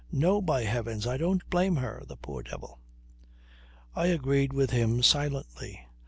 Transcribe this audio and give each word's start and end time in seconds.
"No! 0.11 0.41
by 0.41 0.63
heavens, 0.63 1.05
I 1.05 1.17
don't 1.17 1.47
blame 1.51 1.75
her 1.75 2.01
the 2.07 2.15
poor 2.15 2.41
devil." 2.41 2.79
I 3.95 4.07
agreed 4.07 4.51
with 4.51 4.71
him 4.71 5.03
silently. 5.03 5.85